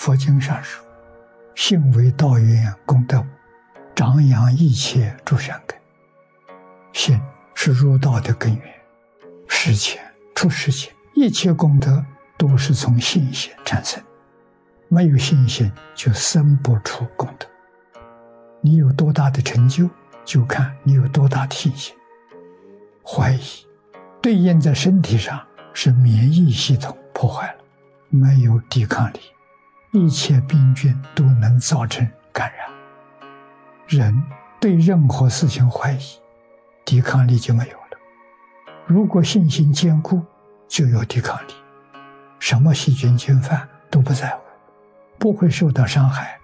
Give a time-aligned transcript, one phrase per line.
[0.00, 0.82] 佛经上说
[1.54, 3.22] ：“信为道源，功德
[3.94, 5.78] 长养一切诸善根。”
[6.94, 7.20] 信
[7.54, 8.64] 是入道的根源，
[9.46, 10.02] 实前
[10.34, 12.02] 出世前，一切功德
[12.38, 14.02] 都是从信心产生。
[14.88, 17.46] 没有信心，就生不出功德。
[18.62, 19.86] 你有多大的成就，
[20.24, 21.94] 就看你有多大的信心。
[23.04, 23.66] 怀疑，
[24.22, 27.58] 对应在身体上是免疫系统破坏了，
[28.08, 29.20] 没有抵抗力，
[29.92, 32.68] 一切病菌都能造成感染。
[33.86, 34.22] 人
[34.60, 36.00] 对任何事情怀疑，
[36.84, 37.98] 抵抗力就没有了。
[38.86, 40.22] 如果信心坚固，
[40.68, 41.54] 就有抵抗力，
[42.38, 44.42] 什么细菌侵犯都不在乎，
[45.18, 46.38] 不会受到伤害。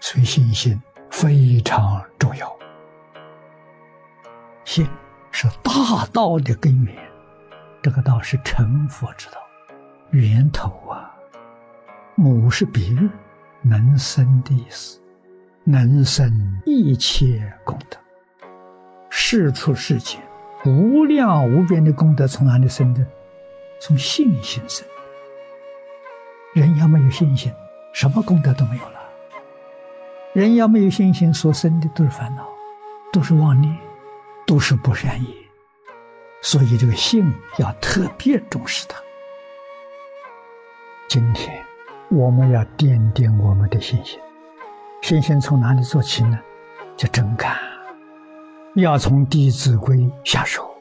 [0.00, 2.56] 所以信心非常重要。
[4.64, 4.88] 信。
[5.30, 6.96] 是大道的根源，
[7.80, 9.36] 这个道是成佛之道，
[10.10, 10.87] 源头。
[12.20, 13.08] 母是比喻，
[13.62, 15.00] 能生的意思，
[15.62, 17.96] 能生一切功德。
[19.08, 20.20] 世出世间，
[20.66, 23.06] 无量无边的功德从哪里生的？
[23.80, 24.84] 从信心生。
[26.54, 27.52] 人要没有信心，
[27.92, 28.98] 什么功德都没有了。
[30.32, 32.44] 人要没有信心，所生的都是烦恼，
[33.12, 33.78] 都是妄念。
[34.44, 35.28] 都是不善业，
[36.40, 38.98] 所以这个信要特别重视它。
[41.06, 41.62] 今天
[42.10, 44.18] 我们要奠定我们的信心，
[45.02, 46.38] 信心从哪里做起呢？
[46.96, 47.58] 就真感，
[48.76, 50.74] 要从《弟子规》下手，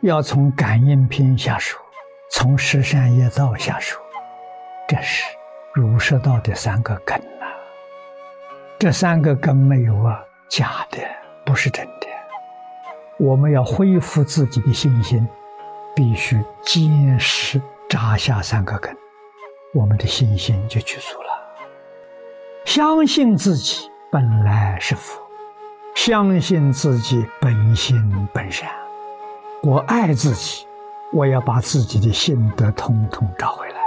[0.00, 1.76] 要从《感应篇》下手，
[2.30, 3.98] 从十善业道下手。
[4.86, 5.24] 这是
[5.74, 7.46] 儒释道的三个根呐。
[8.78, 10.98] 这三个根没有啊，假的，
[11.44, 12.06] 不是真的。
[13.18, 15.26] 我们要恢复自己的信心，
[15.96, 18.96] 必须坚实扎下三个根，
[19.72, 21.28] 我们的信心就具足了。
[22.64, 25.20] 相信自己本来是佛，
[25.94, 28.68] 相信自己本心本善。
[29.62, 30.66] 我爱自己，
[31.12, 33.80] 我要把自己的心得统统找回来。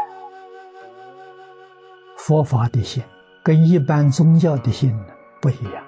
[2.17, 3.03] 佛法的心
[3.43, 4.97] 跟一般宗教的心
[5.41, 5.83] 不一样，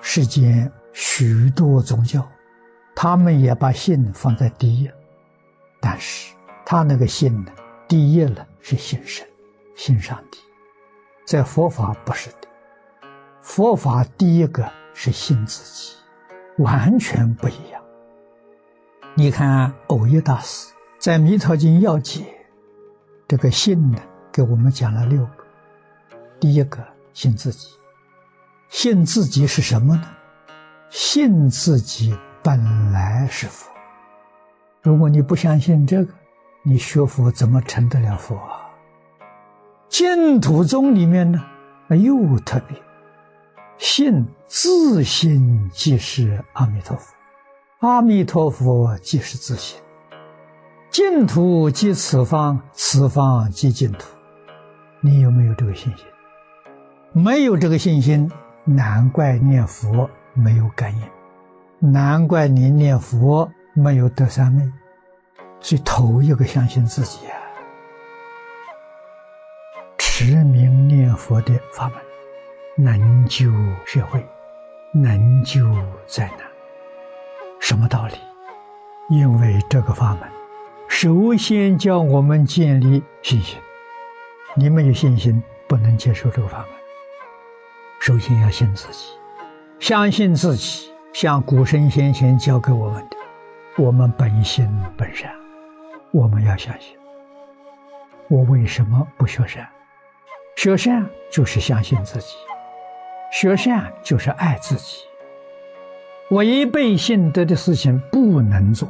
[0.00, 2.26] 世间许多宗教。
[2.94, 4.88] 他们也把信放在第一，
[5.80, 6.34] 但是
[6.64, 7.50] 他那个信呢，
[7.92, 9.22] 第一了是信神，
[9.76, 10.38] 信上帝，
[11.26, 12.48] 在佛法不是的，
[13.42, 15.92] 佛法第一个是信自己，
[16.56, 17.82] 完全不一样。
[19.14, 22.20] 你看藕益大师在《弥陀经要解》
[23.28, 23.98] 这个信呢，
[24.32, 25.44] 给我们讲了六个，
[26.40, 26.82] 第一个
[27.12, 27.68] 信自己，
[28.70, 30.08] 信自己是什么呢？
[30.88, 32.18] 信自己。
[32.42, 33.70] 本来是佛，
[34.80, 36.14] 如果你不相信这个，
[36.64, 38.70] 你学佛怎么成得了佛啊？
[39.88, 41.42] 净土宗里面呢，
[41.88, 42.76] 又特别
[43.78, 47.14] 信自信即是阿弥陀佛，
[47.80, 49.80] 阿弥陀佛即是自信，
[50.88, 54.06] 净土即此方，此方即净土。
[55.00, 56.06] 你有没有这个信心？
[57.12, 58.30] 没有这个信心，
[58.64, 61.02] 难怪念佛没有感应。
[61.92, 64.62] 难怪你念佛没有得三昧，
[65.62, 67.38] 所以头一个相信自己啊！
[69.96, 71.96] 持名念佛的法门，
[72.76, 73.50] 能救
[73.86, 74.26] 社会，
[74.92, 75.60] 能救
[76.06, 76.40] 灾难。
[77.60, 78.14] 什么道理？
[79.08, 80.28] 因为这个法门，
[80.88, 83.56] 首先教我们建立信心。
[84.54, 86.68] 你没有信心，不能接受这个法门。
[88.00, 89.06] 首先要信自己，
[89.78, 90.90] 相信自己。
[91.12, 93.16] 像古圣先贤教给我们的，
[93.76, 95.30] 我们本心本善，
[96.12, 96.96] 我们要相信。
[98.28, 99.68] 我为什么不学善？
[100.56, 102.34] 学善就是相信自己，
[103.32, 104.98] 学善就是爱自己。
[106.30, 108.88] 违背信德的事情不能做，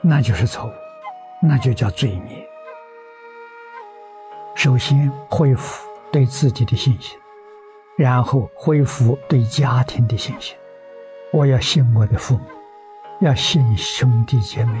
[0.00, 0.72] 那就是错误，
[1.40, 2.46] 那就叫罪孽。
[4.54, 7.18] 首先恢复对自己的信心，
[7.96, 10.56] 然后恢复对家庭的信心。
[11.32, 12.44] 我要信我的父母，
[13.20, 14.80] 要信兄弟姐妹。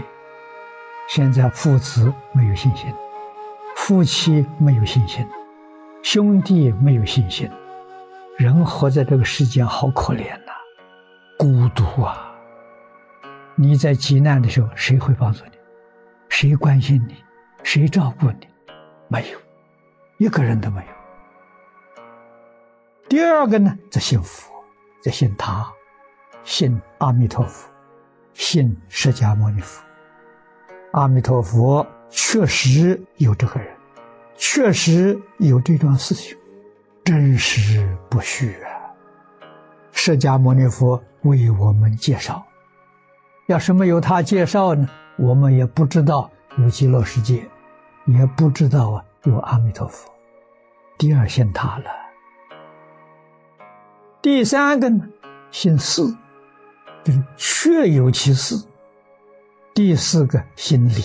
[1.10, 2.94] 现在父子没有信心，
[3.74, 5.26] 夫妻没有信心，
[6.04, 7.50] 兄弟没有信心，
[8.36, 10.52] 人活在这个世间好可怜呐，
[11.36, 12.32] 孤独啊！
[13.56, 15.50] 你在急难的时候，谁会帮助你？
[16.28, 17.16] 谁关心你？
[17.64, 18.46] 谁照顾你？
[19.08, 19.38] 没有，
[20.18, 22.04] 一个人都没有。
[23.08, 24.52] 第二个呢，则信佛，
[25.02, 25.66] 则信他。
[26.44, 27.68] 信阿弥陀佛，
[28.32, 29.82] 信释迦牟尼佛。
[30.92, 33.68] 阿弥陀佛确实有这个人，
[34.36, 36.36] 确实有这桩事情，
[37.04, 38.90] 真实不虚啊！
[39.92, 42.44] 释迦牟尼佛为我们介绍，
[43.46, 46.28] 要是没有他介绍呢，我们也不知道
[46.58, 47.48] 有极乐世界，
[48.06, 50.12] 也不知道啊有阿弥陀佛。
[50.98, 51.84] 第二信他了，
[54.20, 55.08] 第三个呢，
[55.52, 56.12] 姓四，
[57.04, 58.56] 就是确有其事。
[59.72, 61.00] 第四个姓李，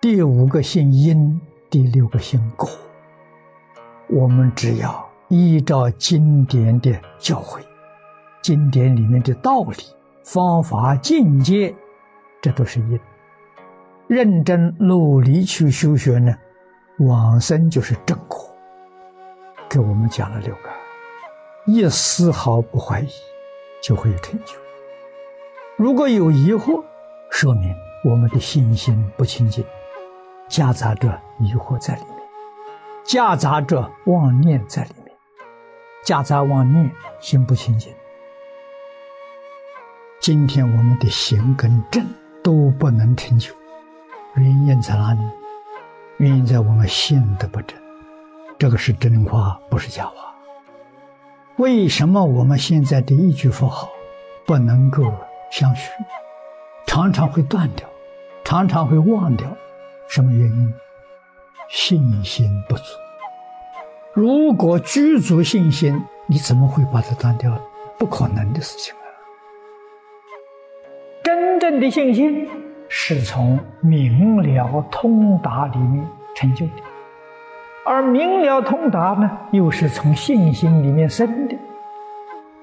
[0.00, 1.40] 第五个姓殷，
[1.70, 2.68] 第六个姓果。
[4.08, 7.60] 我们只要依照经典的教诲，
[8.42, 9.76] 经典里面的道理、
[10.24, 11.72] 方法、境界，
[12.42, 12.98] 这都是因。
[14.08, 16.36] 认真努力去修学呢，
[16.98, 18.52] 往生就是正果。
[19.68, 20.70] 给我们讲了六个，
[21.66, 23.08] 一丝毫不怀疑，
[23.80, 24.54] 就会有成就。
[25.76, 26.82] 如果有疑惑，
[27.36, 27.76] 说明。
[28.02, 29.62] 我们的信心不清净，
[30.48, 32.14] 夹杂着疑惑在里面，
[33.04, 35.14] 夹杂着妄念在里面，
[36.02, 36.90] 夹杂妄念，
[37.20, 37.92] 心不清净。
[40.18, 42.06] 今天我们的行跟正
[42.42, 43.52] 都不能成就，
[44.36, 45.20] 原因在哪里？
[46.16, 47.78] 原因在我们信的不正。
[48.58, 50.34] 这个是真话，不是假话。
[51.56, 53.90] 为什么我们现在的一句佛号
[54.46, 55.12] 不能够
[55.50, 55.90] 相续，
[56.96, 57.86] 常常会断掉？
[58.42, 59.54] 常常会忘掉，
[60.08, 60.74] 什么原因？
[61.68, 62.84] 信心不足。
[64.14, 67.52] 如果具足信心，你怎么会把它断掉？
[67.98, 69.04] 不可能的事情啊！
[71.22, 72.48] 真正的信心
[72.88, 76.02] 是从明了通达里面
[76.34, 76.82] 成就的，
[77.84, 81.54] 而明了通达呢，又是从信心里面生的。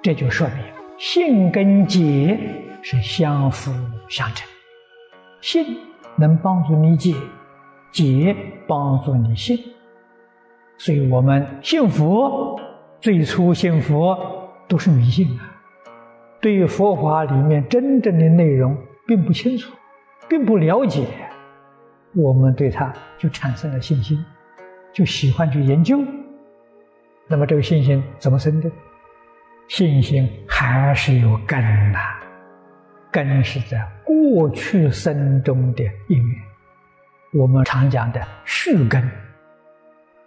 [0.02, 0.58] 这就说明
[0.98, 2.40] 信跟解
[2.82, 3.72] 是相辅
[4.08, 4.48] 相成。
[5.42, 5.78] 信
[6.16, 7.14] 能帮助你解，
[7.92, 8.36] 解
[8.68, 9.58] 帮助你信，
[10.78, 12.60] 所以我们信佛，
[13.02, 14.18] 最初信佛
[14.68, 15.52] 都是迷信啊，
[16.40, 19.74] 对于佛法里面真正的内容并不清楚，
[20.30, 21.06] 并不了解，
[22.16, 24.24] 我们对它就产生了信心，
[24.94, 26.00] 就喜欢去研究。
[27.28, 28.72] 那么这个信心怎么生的？
[29.68, 31.60] 信心还是有根
[31.92, 32.00] 呐。
[33.14, 36.42] 根是在过去生中的因缘，
[37.34, 39.08] 我们常讲的续根。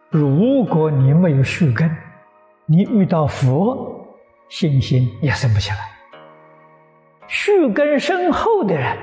[0.09, 1.91] 如果你没有续根，
[2.65, 4.07] 你遇到佛，
[4.49, 5.79] 信心也生不起来。
[7.27, 8.97] 续根深厚的人，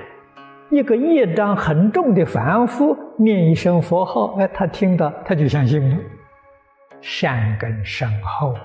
[0.69, 5.97] 一个业障很重的凡夫，念一声佛号，哎，他听到他就相信了。
[7.01, 8.55] 善根深厚，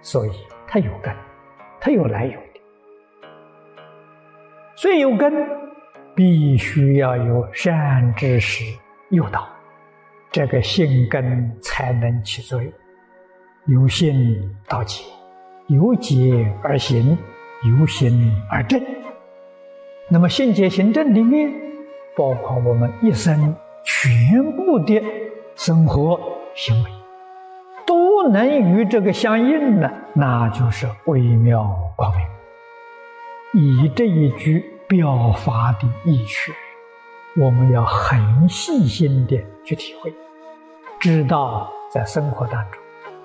[0.00, 0.30] 所以
[0.68, 1.12] 他有根，
[1.80, 2.38] 他有来由。
[4.84, 5.32] 最有根，
[6.14, 8.62] 必须要有善知识
[9.08, 9.48] 诱导，
[10.30, 12.70] 这个性根才能起作用。
[13.64, 14.14] 由心
[14.68, 15.02] 到解，
[15.68, 17.16] 由解而行，
[17.64, 18.78] 由行而正。
[20.10, 21.50] 那么性解行正里面，
[22.14, 25.02] 包括我们一生全部的
[25.56, 26.20] 生活
[26.54, 26.90] 行为，
[27.86, 32.26] 都能与这个相应的，那就是微妙光明。
[33.54, 36.52] 以这一句表法的意趣，
[37.36, 40.12] 我们要很细心的去体会，
[41.00, 42.80] 知道在生活当中，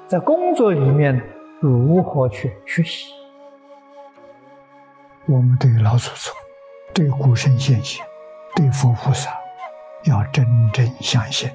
[0.08, 1.22] 在工作里面
[1.60, 3.12] 如何去学习。
[5.25, 6.34] 我们对老祖宗、
[6.94, 8.06] 对古圣先贤、
[8.56, 9.32] 对佛菩萨，
[10.06, 11.50] 要真正相信，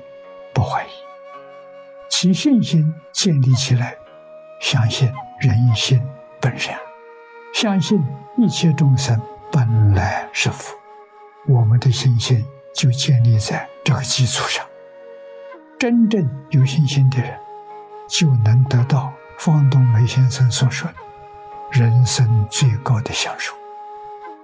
[0.53, 0.89] 不怀疑，
[2.11, 3.97] 其信心建立起来，
[4.61, 6.01] 相信人心
[6.41, 6.79] 本善。
[7.53, 8.05] 相信
[8.37, 9.21] 一切众生
[9.51, 10.75] 本来是福，
[11.47, 14.65] 我们的信心就建立在这个基础上。
[15.79, 17.39] 真正有信心的人，
[18.09, 20.97] 就能得到方东梅先生所说的
[21.71, 23.55] 人生最高的享受，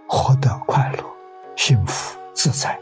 [0.07, 1.05] 活得快乐、
[1.57, 2.19] 幸福。
[2.33, 2.79] 自在